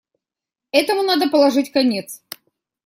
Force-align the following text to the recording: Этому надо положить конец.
Этому 0.71 1.03
надо 1.03 1.29
положить 1.29 1.71
конец. 1.71 2.23